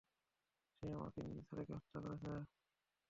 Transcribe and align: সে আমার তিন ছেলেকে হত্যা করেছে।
সে 0.73 0.85
আমার 0.93 1.09
তিন 1.15 1.27
ছেলেকে 1.47 1.73
হত্যা 1.73 1.99
করেছে। 2.01 2.31